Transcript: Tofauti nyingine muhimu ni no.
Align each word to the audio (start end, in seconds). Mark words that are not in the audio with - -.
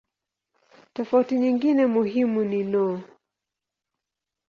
Tofauti 0.93 1.35
nyingine 1.35 1.85
muhimu 1.93 2.41
ni 2.49 2.63
no. 2.71 2.85